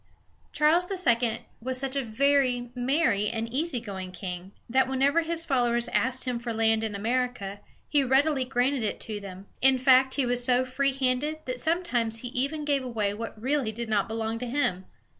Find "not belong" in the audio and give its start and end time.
13.89-14.39